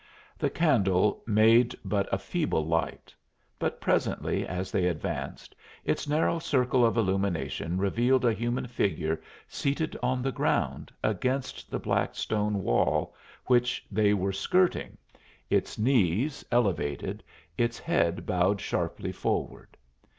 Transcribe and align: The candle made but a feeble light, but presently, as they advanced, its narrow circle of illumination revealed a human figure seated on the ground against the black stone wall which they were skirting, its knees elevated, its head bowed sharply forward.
The 0.39 0.49
candle 0.49 1.21
made 1.27 1.75
but 1.85 2.11
a 2.11 2.17
feeble 2.17 2.65
light, 2.65 3.13
but 3.59 3.79
presently, 3.79 4.47
as 4.47 4.71
they 4.71 4.87
advanced, 4.87 5.53
its 5.85 6.07
narrow 6.09 6.39
circle 6.39 6.83
of 6.83 6.97
illumination 6.97 7.77
revealed 7.77 8.25
a 8.25 8.33
human 8.33 8.65
figure 8.65 9.21
seated 9.47 9.95
on 10.01 10.23
the 10.23 10.31
ground 10.31 10.91
against 11.03 11.69
the 11.69 11.77
black 11.77 12.15
stone 12.15 12.63
wall 12.63 13.13
which 13.45 13.85
they 13.91 14.11
were 14.15 14.33
skirting, 14.33 14.97
its 15.51 15.77
knees 15.77 16.43
elevated, 16.51 17.23
its 17.55 17.77
head 17.77 18.25
bowed 18.25 18.59
sharply 18.59 19.11
forward. 19.11 19.77